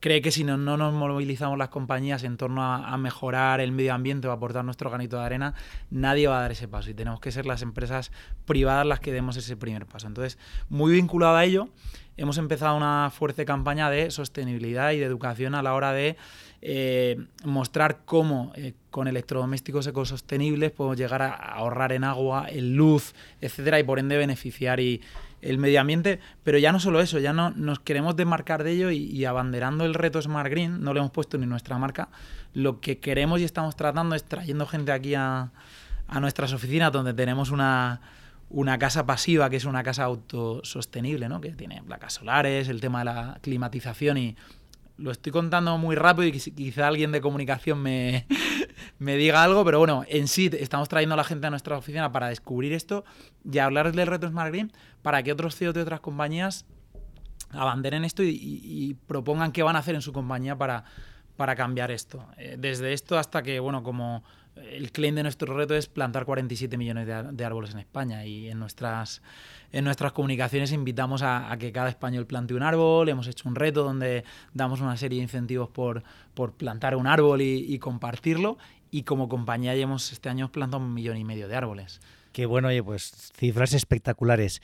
[0.00, 3.70] cree que si no, no, nos movilizamos las compañías en torno a, a, mejorar el
[3.70, 5.54] medio ambiente o aportar nuestro granito de arena,
[5.90, 8.10] nadie va a dar ese paso y tenemos que ser las empresas
[8.46, 10.06] privadas las que demos ese primer paso.
[10.06, 10.38] Entonces,
[10.70, 11.68] muy vinculado a ello,
[12.16, 16.16] hemos empezado una fuerte campaña de sostenibilidad y de educación a la hora de
[16.62, 23.14] eh, mostrar cómo eh, con electrodomésticos ecosostenibles podemos llegar a ahorrar en agua, en luz,
[23.42, 25.02] etcétera, y por ende beneficiar y
[25.42, 26.20] el medio ambiente.
[26.42, 29.94] Pero ya no solo eso, ya no nos queremos desmarcar de ello y, abanderando el
[29.94, 32.08] reto Smart Green, no le hemos puesto ni nuestra marca.
[32.54, 35.50] Lo que queremos y estamos tratando es trayendo gente aquí a,
[36.08, 38.00] a nuestras oficinas donde tenemos una
[38.48, 41.40] una casa pasiva, que es una casa autosostenible, ¿no?
[41.40, 44.36] que tiene placas solares, el tema de la climatización y
[44.98, 48.26] lo estoy contando muy rápido y quizá alguien de comunicación me,
[48.98, 52.12] me diga algo, pero bueno, en sí estamos trayendo a la gente a nuestra oficina
[52.12, 53.04] para descubrir esto
[53.50, 56.66] y hablar del reto Smart Green para que otros CEOs de otras compañías
[57.50, 60.84] abanderen esto y, propongan qué van a hacer en su compañía para,
[61.36, 62.26] para cambiar esto.
[62.36, 64.24] Eh, desde esto hasta que, bueno, como
[64.56, 68.58] el claim de nuestro reto es plantar 47 millones de, árboles en España y en
[68.58, 69.22] nuestras,
[69.72, 73.84] en nuestras comunicaciones invitamos a, que cada español plante un árbol, hemos hecho un reto
[73.84, 76.02] donde damos una serie de incentivos por,
[76.34, 78.56] por plantar un árbol y, compartirlo
[78.90, 82.00] y como compañía ya hemos este año plantado un millón y medio de árboles.
[82.32, 84.60] Qué bueno, oye, pues cifras espectaculares.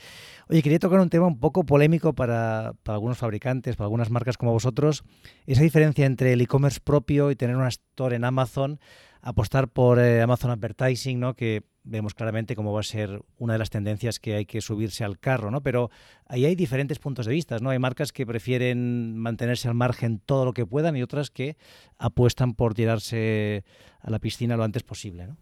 [0.50, 4.36] Oye, quería tocar un tema un poco polémico para, para algunos fabricantes, para algunas marcas
[4.36, 5.04] como vosotros,
[5.46, 8.78] esa diferencia entre el e-commerce propio y tener una store en Amazon
[9.22, 11.34] apostar por eh, Amazon Advertising, ¿no?
[11.34, 15.04] que vemos claramente cómo va a ser una de las tendencias que hay que subirse
[15.04, 15.62] al carro, ¿no?
[15.62, 15.90] Pero
[16.26, 17.70] ahí hay diferentes puntos de vista, ¿no?
[17.70, 21.56] Hay marcas que prefieren mantenerse al margen todo lo que puedan y otras que
[21.98, 23.64] apuestan por tirarse
[24.00, 25.36] a la piscina lo antes posible, ¿no?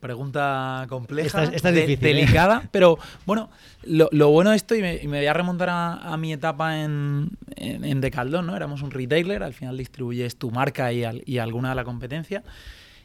[0.00, 1.96] Pregunta compleja, esta, ¿eh?
[1.96, 3.50] delicada, pero bueno,
[3.84, 8.46] lo, bueno de esto, y me, voy a remontar a, mi etapa en, en, Decaldón,
[8.46, 8.56] ¿no?
[8.56, 12.42] Éramos un retailer, al final distribuyes tu marca y, y alguna de la competencia.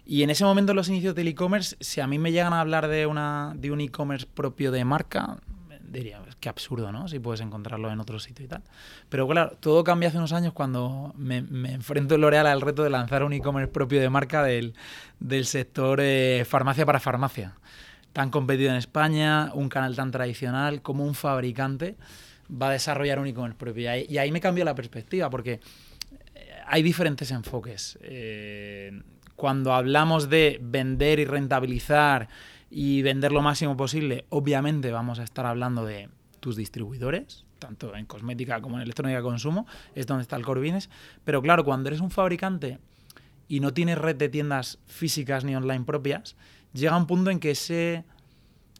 [0.09, 2.87] Y en ese momento, los inicios del e-commerce, si a mí me llegan a hablar
[2.87, 5.35] de, una, de un e-commerce propio de marca,
[5.83, 7.09] diría, qué absurdo, ¿no?
[7.09, 8.63] Si puedes encontrarlo en otro sitio y tal.
[9.09, 11.39] Pero claro, todo cambia hace unos años cuando me,
[11.73, 14.73] enfrento en L'Oreal al reto de lanzar un e-commerce propio de marca del,
[15.43, 17.55] sector eh, farmacia para farmacia.
[18.13, 21.97] Tan competido en España, un canal tan tradicional como un fabricante
[22.49, 23.93] va a desarrollar un e-commerce propio.
[23.93, 25.59] Y ahí, me cambió la perspectiva porque
[26.33, 27.99] eh, hay diferentes enfoques.
[28.01, 29.01] Eh,
[29.37, 32.27] cuando hablamos de vender y rentabilizar
[32.69, 38.07] y vender lo máximo posible, obviamente vamos a estar hablando de tus distribuidores, tanto en
[38.07, 40.89] cosmética como en electrónica de consumo, es donde está el core business.
[41.23, 42.79] Pero claro, cuando eres un fabricante
[43.47, 46.35] y no tienes red de tiendas físicas ni online propias,
[46.73, 48.03] llega un punto en que esa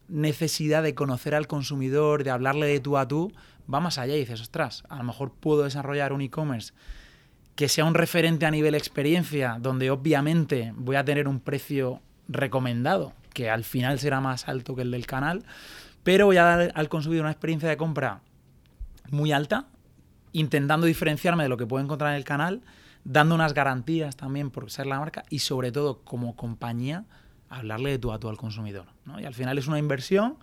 [0.08, 3.32] necesidad de conocer al consumidor, de hablarle de tú a tú,
[3.72, 6.72] va más allá y dices, ostras, a lo mejor puedo desarrollar un e-commerce
[7.58, 13.14] que sea un referente a nivel experiencia, donde obviamente voy a tener un precio recomendado,
[13.34, 15.44] que al final será más alto que el del canal,
[16.04, 18.20] pero voy a dar al consumidor una experiencia de compra
[19.10, 19.66] muy alta,
[20.30, 22.62] intentando diferenciarme de lo que puedo encontrar en el canal,
[23.02, 27.06] dando unas garantías también por ser la marca y sobre todo como compañía
[27.48, 28.86] hablarle de tú a tú al consumidor.
[29.20, 30.36] Y al final es una inversión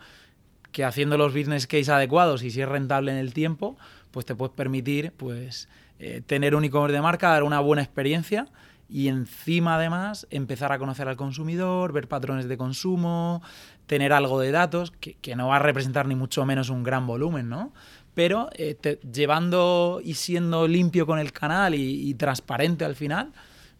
[0.74, 3.78] que haciendo los business case adecuados y si es rentable en el tiempo,
[4.12, 5.70] pues te puedes permitir pues
[6.00, 8.48] eh, tener un e-commerce de marca, dar una buena experiencia
[8.90, 13.42] y encima además empezar a conocer al consumidor, ver patrones de consumo,
[13.88, 17.50] tener algo de datos, que, no va a representar ni mucho menos un gran volumen,
[17.50, 17.74] ¿no?
[18.14, 18.78] Pero eh,
[19.12, 23.34] llevando y siendo limpio con el canal y, transparente al final,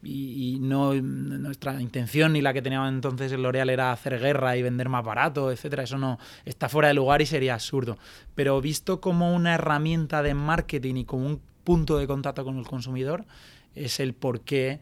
[0.04, 4.62] y, no nuestra intención ni la que teníamos entonces en L'Oreal era hacer guerra y
[4.62, 7.98] vender más barato, etcétera, eso no está fuera de lugar y sería absurdo.
[8.36, 12.66] Pero visto como una herramienta de marketing y como un punto de contacto con el
[12.66, 13.26] consumidor,
[13.74, 14.80] es el por qué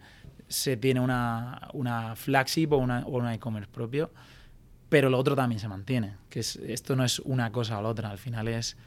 [0.48, 4.12] se tiene una, una flagship o una, o e-commerce propio,
[4.90, 7.90] pero lo otro también se mantiene, que es, esto no es una cosa o la
[7.90, 8.78] otra, al final es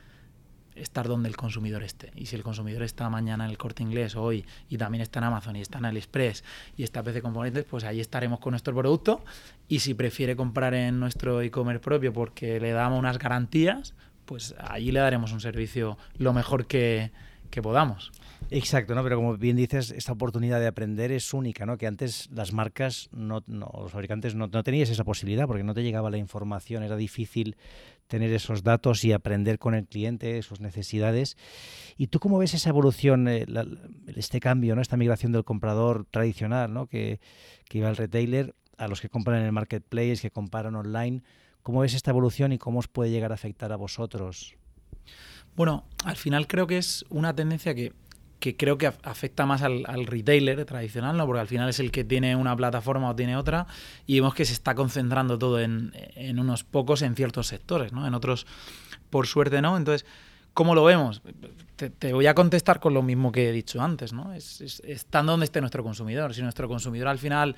[0.76, 2.12] estar donde el consumidor esté.
[2.14, 5.24] Y si el consumidor está mañana en el corte inglés hoy y también está en
[5.24, 6.44] Amazon y está en AliExpress
[6.76, 9.24] y está PC Componentes, pues ahí estaremos con nuestro producto.
[9.68, 13.94] Y si prefiere comprar en nuestro e-commerce propio porque le damos unas garantías,
[14.26, 17.10] pues ahí le daremos un servicio lo mejor que,
[17.50, 18.12] que podamos.
[18.50, 19.02] Exacto, ¿no?
[19.02, 21.78] Pero como bien dices, esta oportunidad de aprender es única, ¿no?
[21.78, 25.82] Que antes las marcas, no, los fabricantes no, no tenías esa posibilidad porque no te
[25.82, 27.56] llegaba la información, era difícil
[28.06, 31.36] tener esos datos y aprender con el cliente, sus necesidades.
[31.96, 33.46] ¿Y tú cómo ves esa evolución, eh,
[34.14, 34.82] este cambio, ¿no?
[34.82, 36.86] esta migración del comprador tradicional, ¿no?
[36.86, 37.20] que,
[37.72, 41.22] iba al retailer, a los que compran en el marketplace, que comparan online?
[41.62, 44.56] ¿Cómo ves esta evolución y cómo os puede llegar a afectar a vosotros?
[45.56, 47.92] Bueno, al final creo que es una tendencia que,
[48.56, 51.26] creo que afecta más al, retailer tradicional, ¿no?
[51.26, 53.66] Porque al final es el que tiene una plataforma o tiene otra,
[54.06, 55.92] y vemos que se está concentrando todo en,
[56.38, 58.06] unos pocos en ciertos sectores, ¿no?
[58.06, 58.46] En otros,
[59.08, 59.78] por suerte, no.
[59.78, 60.06] Entonces,
[60.52, 61.22] ¿cómo lo vemos?
[61.76, 64.34] Te, voy a contestar con lo mismo que he dicho antes, ¿no?
[64.34, 66.34] Es, es, estando donde esté nuestro consumidor.
[66.34, 67.56] Si nuestro consumidor al final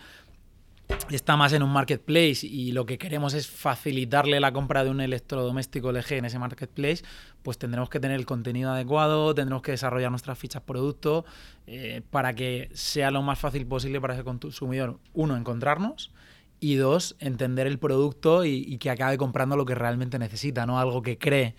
[1.11, 5.01] está más en un marketplace y lo que queremos es facilitarle la compra de un
[5.01, 7.05] electrodoméstico LG en ese marketplace,
[7.43, 11.25] pues tendremos que tener el contenido adecuado, tendremos que desarrollar nuestras fichas producto
[11.67, 16.13] eh, para que sea lo más fácil posible para ese consumidor, uno, encontrarnos
[16.61, 20.81] y dos, entender el producto y, y que acabe comprando lo que realmente necesita, no
[20.81, 21.55] algo que cree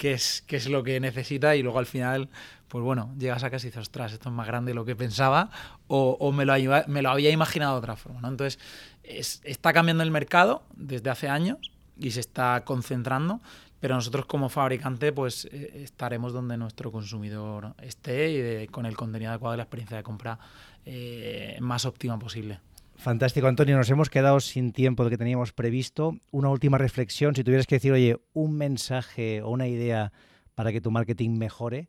[0.00, 2.30] que es, que es lo que necesita y luego al final
[2.68, 4.96] pues bueno, llegas a casa y dices, ostras, esto es más grande de lo que
[4.96, 5.50] pensaba
[5.88, 6.54] o, me, lo,
[6.86, 8.22] me, lo, había imaginado de otra forma.
[8.22, 8.28] ¿no?
[8.28, 8.58] Entonces,
[9.02, 11.58] está cambiando el mercado desde hace años
[11.98, 13.40] y se está concentrando,
[13.78, 19.32] pero nosotros como fabricante pues eh, estaremos donde nuestro consumidor esté y con el contenido
[19.32, 20.38] adecuado y la experiencia de compra
[20.86, 22.60] eh, más óptima posible.
[23.00, 23.78] Fantástico, Antonio.
[23.78, 26.18] Nos hemos quedado sin tiempo de que teníamos previsto.
[26.32, 27.34] Una última reflexión.
[27.34, 30.12] Si tuvieras que decir, oye, un mensaje o una idea
[30.54, 31.88] para que tu marketing mejore,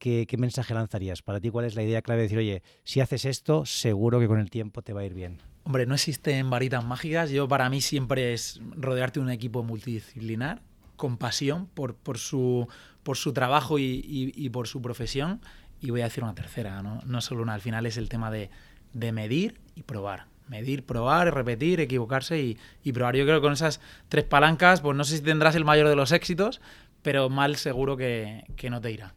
[0.00, 1.22] ¿qué, mensaje lanzarías?
[1.22, 4.26] Para ti, ¿cuál es la idea clave de decir, oye, si haces esto, seguro que
[4.26, 5.38] con el tiempo te va a ir bien?
[5.62, 7.30] Hombre, no existen varitas mágicas.
[7.30, 10.60] Yo, para mí, siempre es rodearte de un equipo multidisciplinar,
[10.96, 12.66] con pasión por, su,
[13.32, 15.40] trabajo y, por su profesión.
[15.80, 17.54] Y voy a decir una tercera, no, solo una.
[17.54, 23.16] Al final es el tema de medir y probar medir, probar, repetir, equivocarse y, probar.
[23.16, 25.96] Yo creo que con esas tres palancas, pues no sé si tendrás el mayor de
[25.96, 26.60] los éxitos,
[27.02, 29.14] pero mal seguro que, no te irá.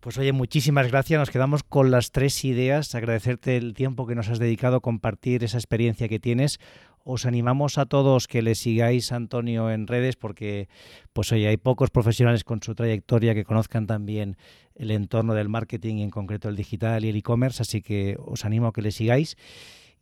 [0.00, 1.18] Pues oye, muchísimas gracias.
[1.18, 2.94] Nos quedamos con las tres ideas.
[2.96, 6.58] Agradecerte el tiempo que nos has dedicado a compartir esa experiencia que tienes.
[7.04, 10.68] Os animamos a todos que le sigáis Antonio en redes porque,
[11.12, 14.36] pues oye, hay pocos profesionales con su trayectoria que conozcan también
[14.74, 18.68] el entorno del marketing, en concreto el digital y el e-commerce, así que os animo
[18.68, 19.36] a que le sigáis.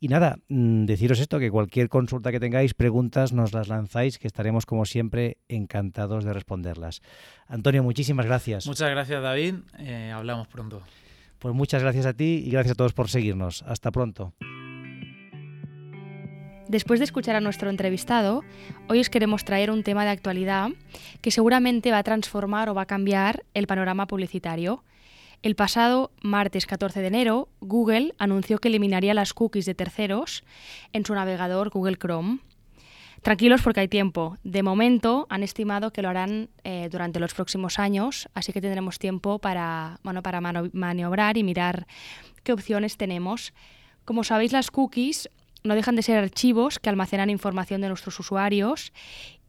[0.03, 4.25] Y nada, mm, deciros esto, que cualquier consulta que tengáis, preguntas, nos las lanzáis, que
[4.25, 7.03] estaremos como siempre encantados de responderlas.
[7.47, 8.65] Antonio, muchísimas gracias.
[8.65, 10.81] Muchas gracias David, eh, hablamos pronto.
[11.37, 13.61] Pues muchas gracias a ti y gracias a todos por seguirnos.
[13.67, 14.33] Hasta pronto.
[16.67, 18.43] Después de escuchar a nuestro entrevistado,
[18.87, 20.69] hoy os queremos traer un tema de actualidad
[21.21, 24.83] que seguramente va a transformar o va a cambiar el panorama publicitario
[25.43, 30.43] el pasado martes 14 de enero, Google anunció que eliminaría las cookies de terceros
[30.93, 32.39] en su navegador Google Chrome.
[33.23, 34.37] Tranquilos porque hay tiempo.
[34.43, 38.99] De momento han estimado que lo harán eh, durante los próximos años, así que tendremos
[38.99, 41.87] tiempo para, bueno, para maniobrar y mirar
[42.43, 43.53] qué opciones tenemos.
[44.05, 45.29] Como sabéis, las cookies
[45.63, 48.91] no dejan de ser archivos que almacenan información de nuestros usuarios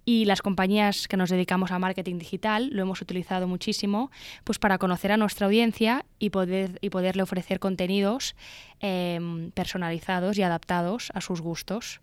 [0.04, 4.10] y las compañías que nos dedicamos a marketing digital lo hemos utilizado muchísimo
[4.44, 8.34] pues para conocer a nuestra audiencia y, poder, y poderle ofrecer contenidos
[8.80, 12.00] em, personalizados y adaptados a sus gustos.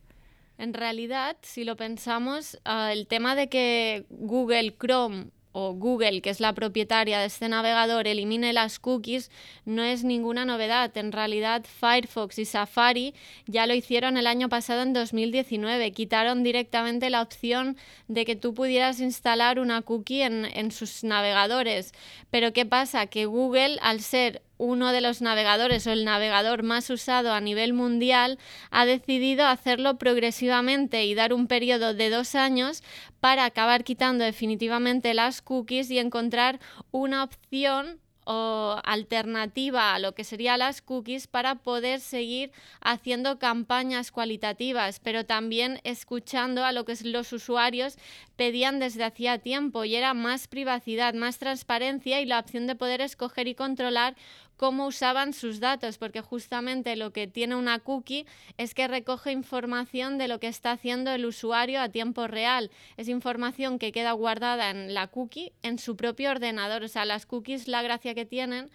[0.58, 6.30] En realidad, si lo pensamos, ah, el tema de que Google Chrome o Google, que
[6.30, 9.32] es la propietaria de este navegador, elimine las cookies,
[9.66, 10.96] no es ninguna novedad.
[10.98, 13.14] En realidad, Firefox y Safari
[13.48, 15.92] ya lo hicieron el año pasado en 2019.
[15.92, 21.94] Quitaron directamente la opción de que tú pudieras instalar una cookie en, en sus navegadores.
[22.30, 23.08] Pero ¿qué pasa?
[23.08, 27.74] Que Google, al ser uno de los navegadores o el navegador más usado a nivel
[27.74, 28.38] mundial,
[28.70, 32.84] ha decidido hacerlo progresivamente y dar un periodo de dos años
[33.22, 36.60] para acabar quitando definitivamente las cookies y encontrar
[36.92, 38.00] una opción
[38.32, 45.26] o alternativa a lo que serían las cookies para poder seguir haciendo campañas cualitativas, pero
[45.26, 47.98] también escuchando a lo que los usuarios
[48.36, 53.02] pedían desde hacía tiempo y era más privacidad, más transparencia y la opción de poder
[53.02, 54.16] escoger y controlar
[54.60, 58.26] cómo usaban sus datos, porque justamente lo que tiene una cookie
[58.58, 62.70] es que recoge información de lo que está haciendo el usuario a tiempo real.
[62.98, 66.84] Es información que queda guardada en la cookie en su propio ordenador.
[66.84, 68.70] O sea, las cookies, la gracia que tienen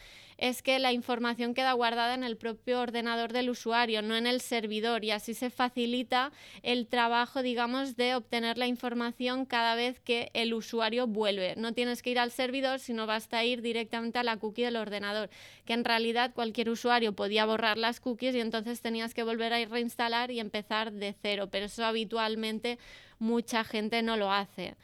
[0.45, 4.43] es que la información queda guardada en el propio ordenador del usuario, no en el
[4.43, 10.31] servidor, y así se facilita el trabajo, digamos, de obtener la información cada vez que
[10.35, 11.55] el usuario vuelve.
[11.57, 15.31] No tienes que ir al servidor, sino basta ir directamente a la cookie del ordenador,
[15.65, 19.65] que en realidad cualquier usuario podía borrar las cookies y entonces tenías que volver a
[19.65, 22.79] reinstalar y empezar de cero, pero eso habitualmente
[23.19, 24.77] mucha gente no lo hace.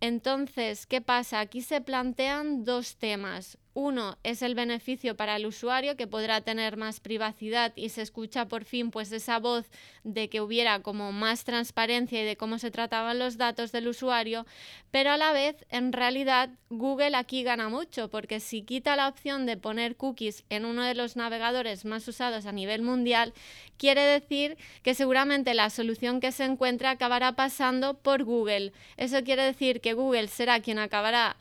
[0.00, 1.40] Entonces, ¿qué pasa?
[1.40, 3.58] Aquí se plantean dos temas.
[3.78, 8.48] Uno es el beneficio para el usuario que podrá tener más privacidad y se escucha
[8.48, 9.66] por fin pues esa voz
[10.02, 14.46] de que hubiera como más transparencia y de cómo se trataban los datos del usuario,
[14.90, 19.44] pero a la vez en realidad Google aquí gana mucho porque si quita la opción
[19.44, 23.34] de poner cookies en uno de los navegadores más usados a nivel mundial,
[23.76, 28.72] quiere decir que seguramente la solución que se encuentra acabará pasando por Google.
[28.96, 31.36] Eso quiere decir que Google será quien acabará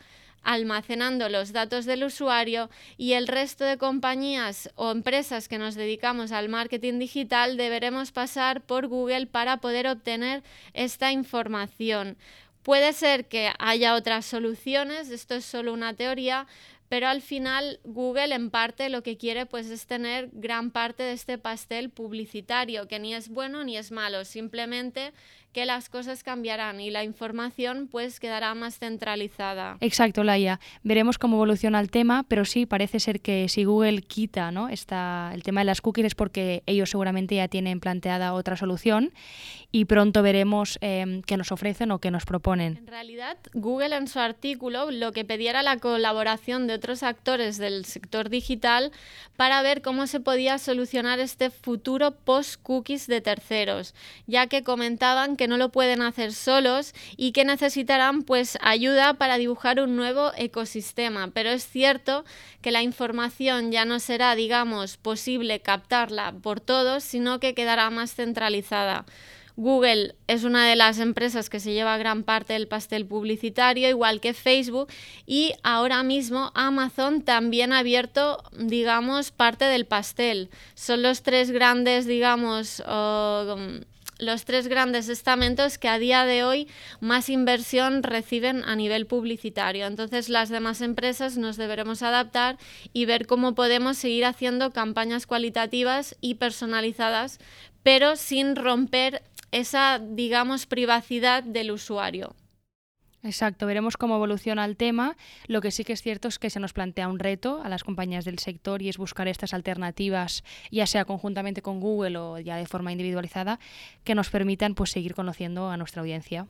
[0.46, 6.32] almacenando los datos del usuario y el resto de compañías o empresas que nos dedicamos
[6.32, 12.16] al marketing digital deberemos pasar por Google para poder obtener esta información.
[12.64, 16.48] Puede ser que haya otras soluciones, esto es solo una teoría,
[16.90, 21.14] pero al final Google en parte lo que quiere pues es tener gran parte de
[21.14, 25.12] este pastel publicitario, que ni es bueno ni es malo, simplemente
[25.56, 29.78] que las cosas cambiarán y la información pues quedará más centralizada.
[29.80, 30.60] Exacto, Laia.
[30.84, 34.68] Veremos cómo evoluciona el tema, pero sí parece ser que si Google quita ¿no?
[34.68, 39.14] Está el tema de las cookies es porque ellos seguramente ya tienen planteada otra solución
[39.72, 42.78] y pronto veremos eh, qué nos ofrecen o qué nos proponen.
[42.78, 47.58] En realidad, Google en su artículo lo que pedía era la colaboración de otros actores
[47.58, 48.92] del sector digital
[49.38, 53.94] para ver cómo se podía solucionar este futuro post-cookies de terceros,
[54.28, 59.38] ya que comentaban que no lo pueden hacer solos y que necesitarán pues ayuda para
[59.38, 61.30] dibujar un nuevo ecosistema.
[61.34, 62.26] Pero es cierto
[62.62, 68.14] que la información ya no será, digamos, posible captarla por todos, sino que quedará más
[68.14, 69.06] centralizada.
[69.58, 74.20] Google es una de las empresas que se lleva gran parte del pastel publicitario, igual
[74.20, 74.90] que Facebook,
[75.26, 80.50] y ahora mismo Amazon también ha abierto, digamos, parte del pastel.
[80.74, 82.84] Son los tres grandes, digamos,
[84.18, 86.68] los tres grandes estamentos que a día de hoy
[87.00, 89.86] más inversión reciben a nivel publicitario.
[89.86, 92.58] Entonces las demás empresas nos deberemos adaptar
[92.94, 97.40] y ver cómo podemos seguir haciendo campañas cualitativas y personalizadas,
[97.84, 102.36] pero sin romper esa, digamos, privacidad del usuario.
[103.26, 105.18] Exacto, veremos cómo evoluciona el tema.
[105.48, 107.84] Lo que sí que es cierto es que se nos plantea un reto a las
[107.84, 112.56] compañías del sector y es buscar estas alternativas, ya sea conjuntamente con Google o ya
[112.56, 113.60] de forma individualizada,
[114.04, 116.46] que nos permitan pues, seguir conociendo a nuestra audiencia.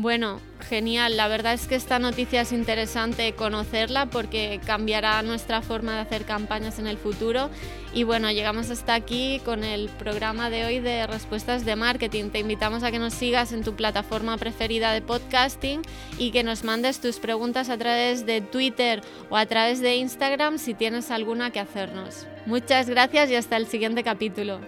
[0.00, 1.18] Bueno, genial.
[1.18, 6.24] La verdad es que esta noticia es interesante conocerla porque cambiará nuestra forma de hacer
[6.24, 7.50] campañas en el futuro.
[7.92, 12.30] Y bueno, llegamos hasta aquí con el programa de hoy de respuestas de marketing.
[12.30, 15.82] Te invitamos a que nos sigas en tu plataforma preferida de podcasting
[16.16, 20.56] y que nos mandes tus preguntas a través de Twitter o a través de Instagram
[20.56, 22.26] si tienes alguna que hacernos.
[22.46, 24.60] Muchas gracias y hasta el siguiente capítulo.